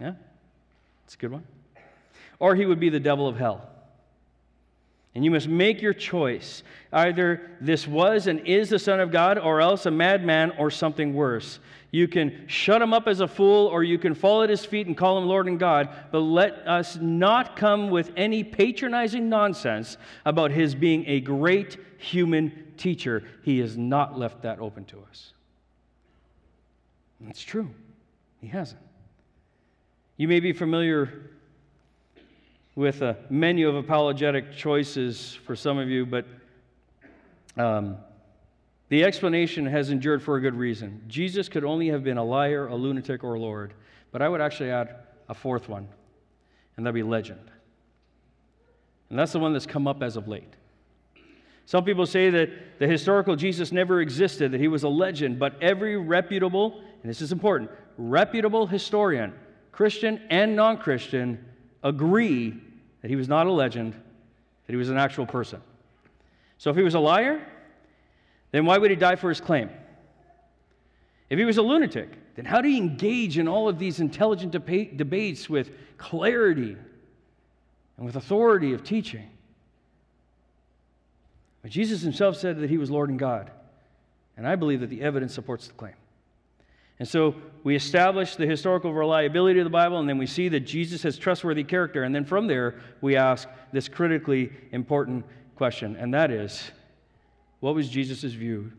[0.00, 0.14] Yeah,
[1.04, 1.44] that's a good one.
[2.38, 3.68] Or he would be the devil of hell.
[5.18, 6.62] And you must make your choice.
[6.92, 11.12] Either this was and is the Son of God, or else a madman or something
[11.12, 11.58] worse.
[11.90, 14.86] You can shut him up as a fool, or you can fall at his feet
[14.86, 19.96] and call him Lord and God, but let us not come with any patronizing nonsense
[20.24, 23.24] about his being a great human teacher.
[23.42, 25.32] He has not left that open to us.
[27.20, 27.70] That's true.
[28.40, 28.80] He hasn't.
[30.16, 31.32] You may be familiar
[32.78, 36.24] with a menu of apologetic choices for some of you, but
[37.56, 37.96] um,
[38.88, 41.02] the explanation has endured for a good reason.
[41.08, 43.74] Jesus could only have been a liar, a lunatic, or a Lord.
[44.12, 44.94] But I would actually add
[45.28, 45.88] a fourth one,
[46.76, 47.50] and that'd be legend.
[49.10, 50.54] And that's the one that's come up as of late.
[51.66, 55.60] Some people say that the historical Jesus never existed, that he was a legend, but
[55.60, 59.34] every reputable, and this is important, reputable historian,
[59.72, 61.44] Christian and non Christian,
[61.82, 62.62] agree
[63.02, 65.60] that he was not a legend, that he was an actual person.
[66.58, 67.46] So if he was a liar,
[68.50, 69.70] then why would he die for his claim?
[71.30, 74.52] If he was a lunatic, then how do he engage in all of these intelligent
[74.52, 76.76] deba- debates with clarity
[77.96, 79.28] and with authority of teaching?
[81.62, 83.50] But Jesus himself said that he was Lord and God,
[84.36, 85.94] and I believe that the evidence supports the claim.
[86.98, 90.60] And so we establish the historical reliability of the Bible, and then we see that
[90.60, 92.02] Jesus has trustworthy character.
[92.02, 96.70] And then from there, we ask this critically important question, and that is
[97.60, 98.72] what was Jesus' view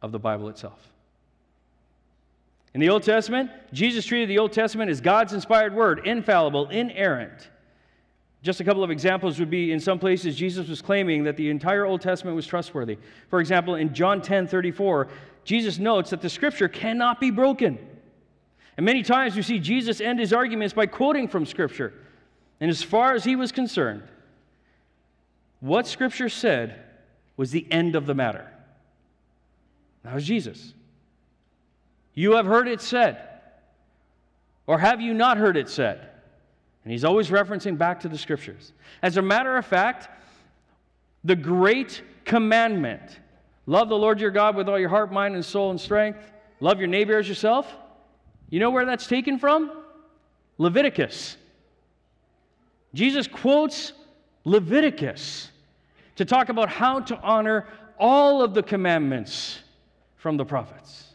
[0.00, 0.88] of the Bible itself?
[2.74, 7.50] In the Old Testament, Jesus treated the Old Testament as God's inspired word, infallible, inerrant.
[8.42, 11.50] Just a couple of examples would be in some places, Jesus was claiming that the
[11.50, 12.98] entire Old Testament was trustworthy.
[13.28, 15.08] For example, in John 10 34,
[15.44, 17.78] Jesus notes that the scripture cannot be broken.
[18.76, 21.92] And many times we see Jesus end his arguments by quoting from scripture.
[22.60, 24.02] And as far as he was concerned,
[25.60, 26.80] what scripture said
[27.36, 28.48] was the end of the matter.
[30.04, 30.74] That was Jesus.
[32.14, 33.28] You have heard it said.
[34.66, 36.08] Or have you not heard it said?
[36.84, 38.72] And he's always referencing back to the scriptures.
[39.02, 40.08] As a matter of fact,
[41.24, 43.18] the great commandment
[43.66, 46.18] Love the Lord your God with all your heart, mind, and soul and strength.
[46.60, 47.72] Love your neighbor as yourself.
[48.50, 49.70] You know where that's taken from?
[50.58, 51.36] Leviticus.
[52.94, 53.92] Jesus quotes
[54.44, 55.50] Leviticus
[56.16, 57.66] to talk about how to honor
[57.98, 59.60] all of the commandments
[60.16, 61.14] from the prophets.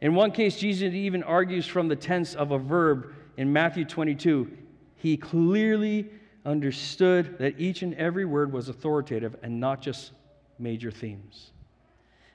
[0.00, 4.50] In one case, Jesus even argues from the tense of a verb in Matthew 22.
[4.96, 6.10] He clearly
[6.46, 10.12] understood that each and every word was authoritative and not just
[10.58, 11.50] major themes.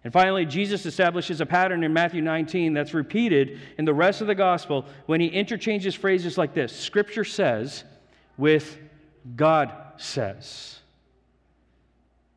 [0.04, 4.28] And finally, Jesus establishes a pattern in Matthew 19 that's repeated in the rest of
[4.28, 7.84] the gospel when he interchanges phrases like this Scripture says
[8.38, 8.78] with
[9.36, 10.80] God says.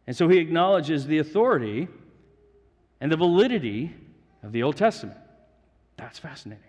[0.06, 1.88] And so he acknowledges the authority
[3.00, 3.94] and the validity
[4.42, 5.16] of the Old Testament.
[5.96, 6.62] That's fascinating.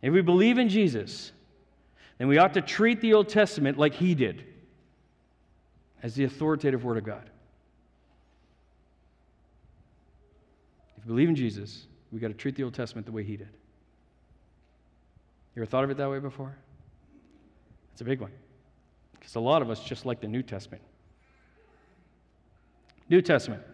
[0.00, 1.32] If we believe in Jesus,
[2.22, 4.44] then we ought to treat the Old Testament like he did
[6.04, 7.28] as the authoritative Word of God.
[10.96, 13.36] If you believe in Jesus, we got to treat the Old Testament the way he
[13.36, 13.48] did.
[15.56, 16.56] You ever thought of it that way before?
[17.90, 18.30] It's a big one.
[19.14, 20.84] Because a lot of us just like the New Testament.
[23.08, 23.64] New Testament.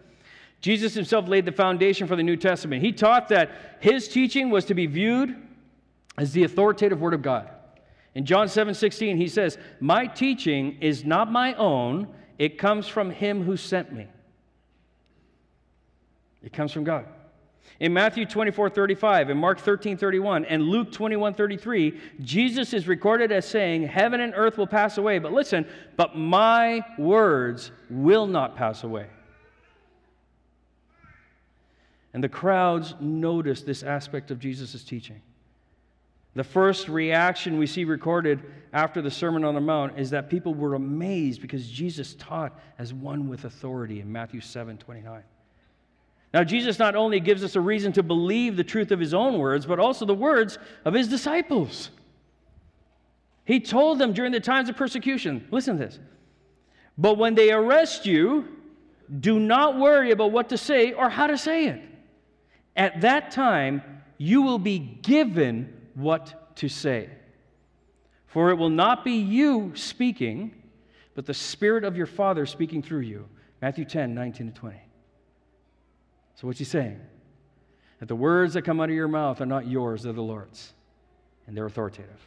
[0.59, 2.81] Jesus himself laid the foundation for the New Testament.
[2.81, 5.35] He taught that his teaching was to be viewed
[6.17, 7.47] as the authoritative Word of God.
[8.19, 13.11] In John 7 16, he says, My teaching is not my own, it comes from
[13.11, 14.07] him who sent me.
[16.43, 17.05] It comes from God.
[17.79, 23.31] In Matthew 24 35, in Mark 13 31, and Luke 21 33, Jesus is recorded
[23.31, 28.57] as saying, Heaven and earth will pass away, but listen, but my words will not
[28.57, 29.07] pass away.
[32.13, 35.21] And the crowds noticed this aspect of Jesus' teaching.
[36.35, 40.53] The first reaction we see recorded after the Sermon on the Mount is that people
[40.53, 45.23] were amazed because Jesus taught as one with authority in Matthew 7 29.
[46.31, 49.39] Now, Jesus not only gives us a reason to believe the truth of his own
[49.39, 51.89] words, but also the words of his disciples.
[53.45, 55.99] He told them during the times of persecution listen to this.
[56.99, 58.47] But when they arrest you,
[59.19, 61.81] do not worry about what to say or how to say it.
[62.75, 63.81] At that time,
[64.19, 67.09] you will be given what to say.
[68.27, 70.53] For it will not be you speaking,
[71.15, 73.27] but the Spirit of your Father speaking through you.
[73.61, 74.77] Matthew 10, 19 to 20.
[76.35, 76.99] So, what's he saying?
[77.99, 80.73] That the words that come out of your mouth are not yours, they're the Lord's,
[81.47, 82.19] and they're authoritative.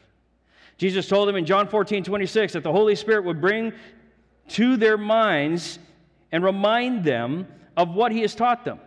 [0.76, 3.72] Jesus told them in John 14, 26 that the Holy Spirit would bring
[4.48, 5.78] to their minds
[6.32, 8.80] and remind them of what he has taught them.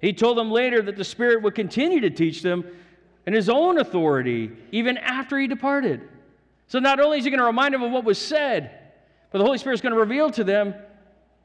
[0.00, 2.64] He told them later that the Spirit would continue to teach them
[3.26, 6.00] in his own authority, even after he departed.
[6.66, 8.70] So not only is he going to remind them of what was said,
[9.30, 10.74] but the Holy Spirit is going to reveal to them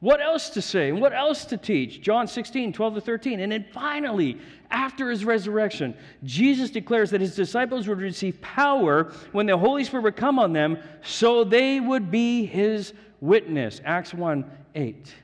[0.00, 2.00] what else to say and what else to teach.
[2.00, 3.40] John 16, 12 to 13.
[3.40, 4.38] And then finally,
[4.70, 10.04] after his resurrection, Jesus declares that his disciples would receive power when the Holy Spirit
[10.04, 13.80] would come on them so they would be his witness.
[13.84, 15.14] Acts 1 8.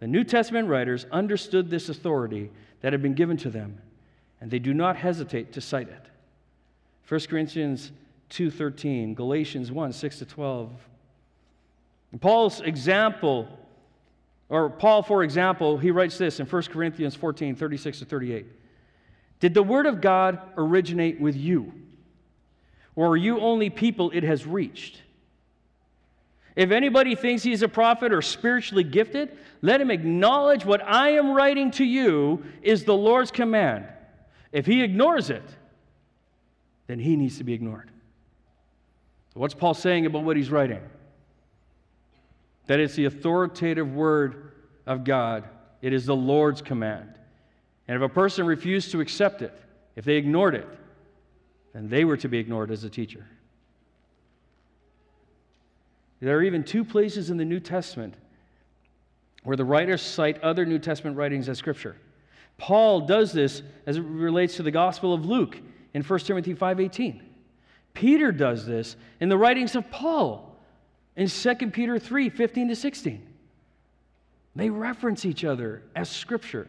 [0.00, 3.78] The New Testament writers understood this authority that had been given to them,
[4.44, 6.02] and they do not hesitate to cite it.
[7.08, 7.92] 1 Corinthians
[8.28, 10.70] 2:13, Galatians 1, 6 to 12.
[12.12, 13.48] And Paul's example,
[14.50, 18.44] or Paul, for example, he writes this in 1 Corinthians 14, 36 to 38.
[19.40, 21.72] Did the word of God originate with you?
[22.96, 25.00] Or are you only people it has reached?
[26.54, 31.32] If anybody thinks he's a prophet or spiritually gifted, let him acknowledge what I am
[31.32, 33.86] writing to you is the Lord's command.
[34.54, 35.42] If he ignores it,
[36.86, 37.90] then he needs to be ignored.
[39.32, 40.80] So what's Paul saying about what he's writing?
[42.66, 44.52] That it's the authoritative word
[44.86, 45.42] of God,
[45.82, 47.18] it is the Lord's command.
[47.88, 49.52] And if a person refused to accept it,
[49.96, 50.68] if they ignored it,
[51.72, 53.26] then they were to be ignored as a teacher.
[56.20, 58.14] There are even two places in the New Testament
[59.42, 61.96] where the writers cite other New Testament writings as Scripture.
[62.58, 65.60] Paul does this as it relates to the Gospel of Luke
[65.92, 67.20] in 1 Timothy 5:18.
[67.92, 70.56] Peter does this in the writings of Paul
[71.16, 73.22] in 2 Peter 3, 15 to 16.
[74.56, 76.68] They reference each other as Scripture.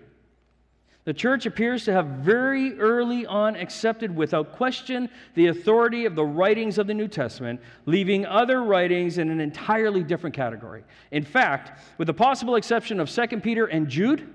[1.05, 6.25] The church appears to have very early on accepted without question the authority of the
[6.25, 10.83] writings of the New Testament, leaving other writings in an entirely different category.
[11.11, 14.27] In fact, with the possible exception of 2 Peter and Jude,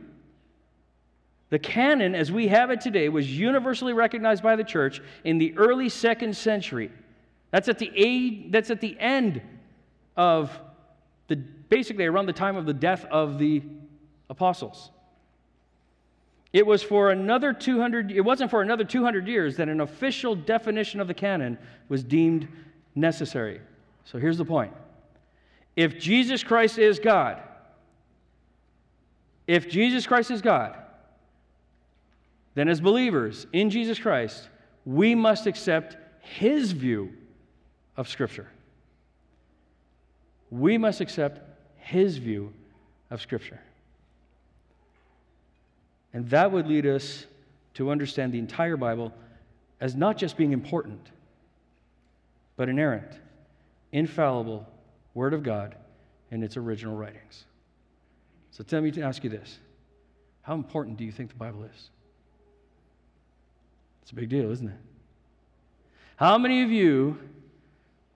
[1.51, 5.57] the canon as we have it today was universally recognized by the church in the
[5.57, 6.90] early second century.
[7.51, 9.42] That's at the, aid, that's at the end
[10.16, 10.57] of
[11.26, 13.62] the, basically around the time of the death of the
[14.28, 14.90] apostles.
[16.53, 21.01] It was for another 200 it wasn't for another 200 years that an official definition
[21.01, 22.48] of the canon was deemed
[22.96, 23.61] necessary.
[24.05, 24.72] So here's the point.
[25.76, 27.40] If Jesus Christ is God,
[29.46, 30.76] if Jesus Christ is God,
[32.55, 34.48] then as believers in Jesus Christ,
[34.84, 37.12] we must accept his view
[37.96, 38.48] of Scripture.
[40.51, 41.40] We must accept
[41.78, 42.53] his view
[43.11, 43.61] of Scripture.
[46.12, 47.26] And that would lead us
[47.74, 49.12] to understand the entire Bible
[49.80, 51.09] as not just being important,
[52.57, 53.12] but inerrant,
[53.92, 54.66] infallible
[55.14, 55.74] Word of God
[56.30, 57.44] in its original writings.
[58.51, 59.59] So tell me to ask you this
[60.42, 61.90] How important do you think the Bible is?
[64.11, 64.74] It's a big deal, isn't it?
[66.16, 67.16] How many of you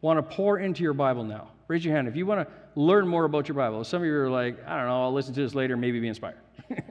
[0.01, 1.53] want to pour into your Bible now?
[1.69, 3.85] Raise your hand if you want to learn more about your Bible.
[3.85, 6.09] Some of you are like, I don't know, I'll listen to this later, maybe be
[6.09, 6.35] inspired.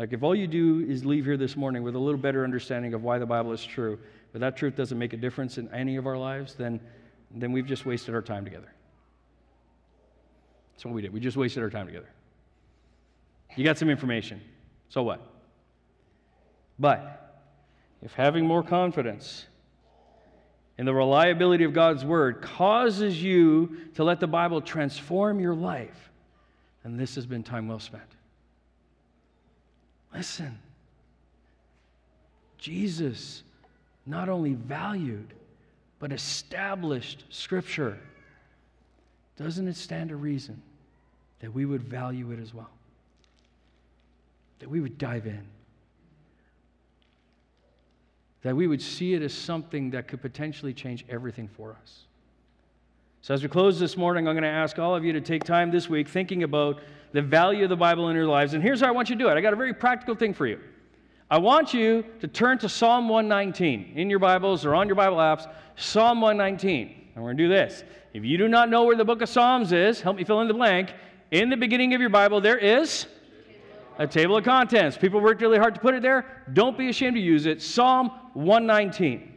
[0.00, 2.94] like, if all you do is leave here this morning with a little better understanding
[2.94, 3.96] of why the Bible is true,
[4.32, 6.80] but that truth doesn't make a difference in any of our lives, then,
[7.30, 8.72] then we've just wasted our time together.
[10.72, 11.12] That's what we did.
[11.12, 12.10] We just wasted our time together.
[13.54, 14.40] You got some information.
[14.88, 15.37] So what?
[16.78, 17.44] But
[18.02, 19.46] if having more confidence
[20.76, 26.10] in the reliability of God's word causes you to let the Bible transform your life,
[26.84, 28.02] then this has been time well spent.
[30.14, 30.58] Listen,
[32.58, 33.42] Jesus
[34.06, 35.34] not only valued,
[35.98, 37.98] but established Scripture.
[39.36, 40.62] Doesn't it stand to reason
[41.40, 42.70] that we would value it as well?
[44.60, 45.44] That we would dive in?
[48.42, 52.04] That we would see it as something that could potentially change everything for us.
[53.20, 55.44] So, as we close this morning, I'm going to ask all of you to take
[55.44, 56.80] time this week thinking about
[57.12, 58.54] the value of the Bible in your lives.
[58.54, 60.32] And here's how I want you to do it I got a very practical thing
[60.32, 60.60] for you.
[61.30, 65.18] I want you to turn to Psalm 119 in your Bibles or on your Bible
[65.18, 67.10] apps, Psalm 119.
[67.14, 67.84] And we're going to do this.
[68.14, 70.48] If you do not know where the book of Psalms is, help me fill in
[70.48, 70.94] the blank.
[71.30, 73.06] In the beginning of your Bible, there is
[73.98, 74.96] a table of contents.
[74.96, 76.24] People worked really hard to put it there.
[76.52, 77.60] Don't be ashamed to use it.
[77.60, 79.34] Psalm 119.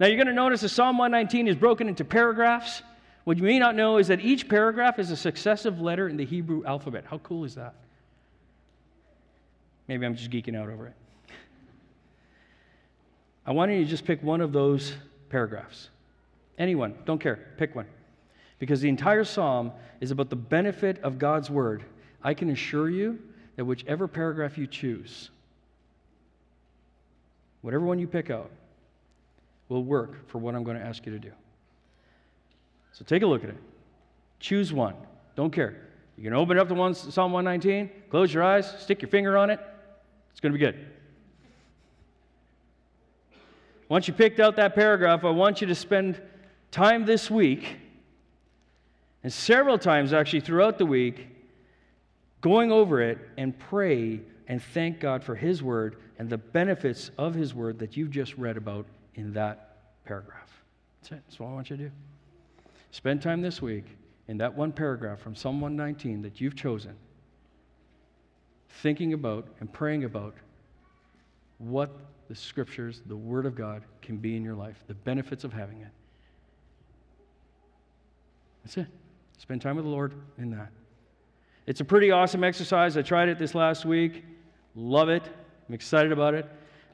[0.00, 2.82] Now you're going to notice that Psalm 119 is broken into paragraphs.
[3.24, 6.24] What you may not know is that each paragraph is a successive letter in the
[6.24, 7.04] Hebrew alphabet.
[7.06, 7.74] How cool is that?
[9.86, 10.94] Maybe I'm just geeking out over it.
[13.44, 14.94] I want you to just pick one of those
[15.28, 15.90] paragraphs.
[16.58, 17.86] Anyone, don't care, pick one.
[18.58, 21.84] Because the entire psalm is about the benefit of God's word.
[22.22, 23.18] I can assure you
[23.56, 25.30] that whichever paragraph you choose,
[27.60, 28.50] whatever one you pick out,
[29.68, 31.32] will work for what I'm going to ask you to do.
[32.92, 33.56] So take a look at it.
[34.38, 34.94] Choose one.
[35.34, 35.76] Don't care.
[36.16, 39.50] You can open up to one, Psalm 119, close your eyes, stick your finger on
[39.50, 39.60] it.
[40.30, 40.86] It's going to be good.
[43.88, 46.20] Once you picked out that paragraph, I want you to spend
[46.70, 47.76] time this week,
[49.22, 51.28] and several times actually throughout the week,
[52.42, 57.34] going over it and pray and thank God for His word and the benefits of
[57.34, 58.84] His word that you've just read about
[59.14, 60.50] in that paragraph.
[61.00, 61.22] That's it.
[61.26, 61.90] That's what I want you to do.
[62.90, 63.86] Spend time this week
[64.28, 66.94] in that one paragraph from Psalm 119 that you've chosen,
[68.68, 70.34] thinking about and praying about
[71.58, 71.90] what
[72.28, 75.80] the scriptures, the Word of God, can be in your life, the benefits of having
[75.80, 75.88] it.
[78.64, 78.86] That's it.
[79.38, 80.70] Spend time with the Lord in that.
[81.66, 82.96] It's a pretty awesome exercise.
[82.96, 84.24] I tried it this last week.
[84.74, 85.22] Love it.
[85.68, 86.46] I'm excited about it.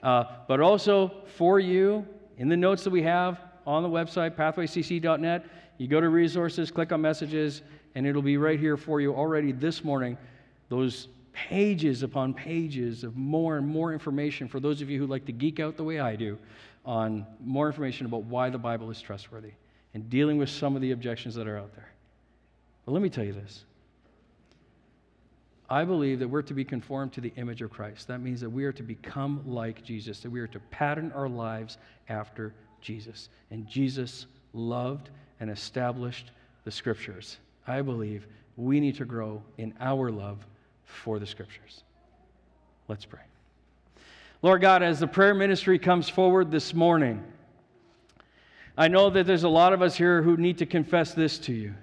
[0.02, 2.06] Uh, but also for you,
[2.36, 5.46] in the notes that we have on the website, pathwaycc.net,
[5.78, 7.62] you go to resources, click on messages,
[7.94, 10.18] and it'll be right here for you already this morning.
[10.68, 15.24] Those pages upon pages of more and more information for those of you who like
[15.26, 16.36] to geek out the way I do
[16.84, 19.52] on more information about why the Bible is trustworthy
[19.94, 21.88] and dealing with some of the objections that are out there.
[22.84, 23.64] But let me tell you this
[25.70, 28.08] I believe that we're to be conformed to the image of Christ.
[28.08, 31.28] That means that we are to become like Jesus, that we are to pattern our
[31.28, 31.76] lives
[32.08, 33.28] after Jesus.
[33.50, 35.10] And Jesus loved
[35.40, 36.30] and established
[36.64, 37.36] the scriptures.
[37.66, 40.46] I believe we need to grow in our love
[40.84, 41.82] for the scriptures.
[42.88, 43.20] Let's pray.
[44.40, 47.22] Lord God, as the prayer ministry comes forward this morning,
[48.76, 51.52] I know that there's a lot of us here who need to confess this to
[51.52, 51.74] you.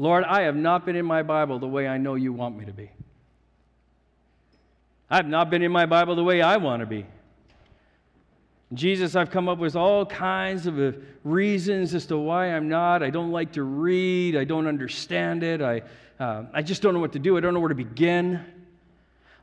[0.00, 2.64] Lord, I have not been in my Bible the way I know you want me
[2.64, 2.90] to be.
[5.10, 7.04] I have not been in my Bible the way I want to be.
[8.72, 10.92] Jesus, I've come up with all kinds of uh,
[11.22, 13.02] reasons as to why I'm not.
[13.02, 14.36] I don't like to read.
[14.36, 15.60] I don't understand it.
[15.60, 15.82] I,
[16.18, 17.36] uh, I just don't know what to do.
[17.36, 18.42] I don't know where to begin.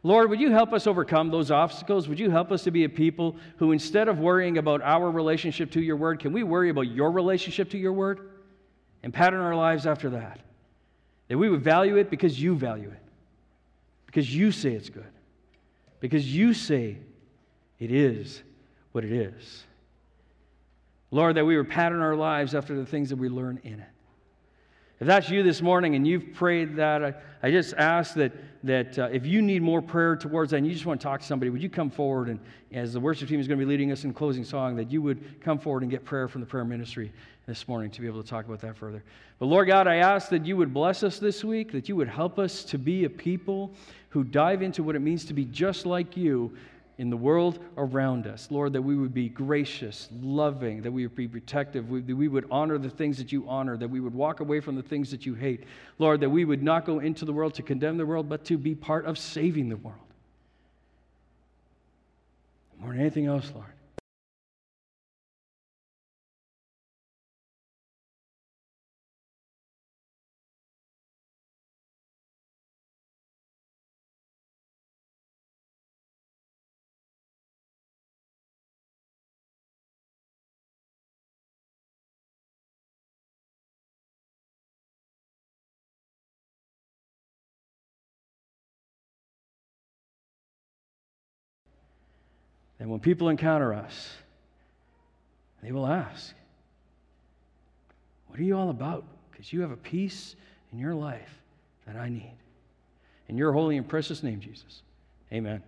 [0.01, 2.10] Lord, would you help us overcome those obstacles?
[2.10, 5.70] Would you help us to be a people who, instead of worrying about our relationship
[5.74, 8.32] to your word, can we worry about your relationship to your word
[9.03, 10.39] and pattern our lives after that?
[11.28, 13.03] That we would value it because you value it,
[14.05, 15.11] because you say it's good,
[15.99, 16.97] because you say
[17.80, 18.41] it is
[18.93, 19.63] what it is.
[21.11, 23.88] Lord, that we would pattern our lives after the things that we learn in it.
[25.00, 28.32] If that's you this morning and you've prayed that, I, I just ask that,
[28.64, 31.22] that uh, if you need more prayer towards that and you just want to talk
[31.22, 32.39] to somebody, would you come forward and
[32.72, 35.02] as the worship team is going to be leading us in closing song, that you
[35.02, 37.14] would come forward and get prayer from the prayer ministry
[37.45, 39.04] this morning to be able to talk about that further.
[39.39, 42.10] But Lord God, I ask that you would bless us this week, that you would
[42.10, 43.72] help us to be a people
[44.10, 46.58] who dive into what it means to be just like you
[46.98, 48.48] in the world around us.
[48.50, 52.48] Lord, that we would be gracious, loving, that we would be protective, that we would
[52.50, 55.26] honor the things that you honor, that we would walk away from the things that
[55.26, 55.64] you hate.
[56.00, 58.58] Lord, that we would not go into the world to condemn the world, but to
[58.58, 59.98] be part of saving the world.
[62.80, 63.68] More than anything else, Lord.
[92.80, 94.15] And when people encounter us,
[95.63, 96.34] they will ask,
[98.28, 99.03] What are you all about?
[99.32, 100.36] Because you have a peace
[100.71, 101.41] in your life
[101.86, 102.36] that I need.
[103.28, 104.82] In your holy and precious name, Jesus.
[105.32, 105.63] Amen.